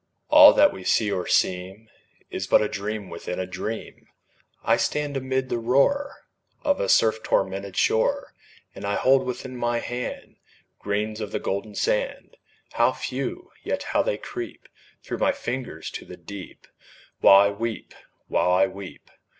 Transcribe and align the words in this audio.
All 0.29 0.51
that 0.53 0.73
we 0.73 0.83
see 0.83 1.11
or 1.11 1.27
seem 1.27 1.87
Is 2.31 2.47
but 2.47 2.59
a 2.63 2.67
dream 2.67 3.11
within 3.11 3.39
a 3.39 3.45
dream. 3.45 4.07
I 4.63 4.75
stand 4.75 5.15
amid 5.15 5.49
the 5.49 5.59
roar 5.59 6.25
Of 6.63 6.79
a 6.79 6.89
surf 6.89 7.21
tormented 7.21 7.77
shore, 7.77 8.33
And 8.73 8.83
I 8.83 8.95
hold 8.95 9.23
within 9.27 9.55
my 9.55 9.77
hand 9.77 10.37
Grains 10.79 11.21
of 11.21 11.31
the 11.31 11.39
golden 11.39 11.75
sand 11.75 12.35
How 12.71 12.93
few! 12.93 13.51
yet 13.63 13.83
how 13.93 14.01
they 14.01 14.17
creep 14.17 14.67
Through 15.03 15.19
my 15.19 15.33
fingers 15.33 15.91
to 15.91 16.03
the 16.05 16.17
deep, 16.17 16.65
While 17.19 17.39
I 17.39 17.51
weep 17.51 17.93
while 18.25 18.49
I 18.49 18.65
weep! 18.65 19.07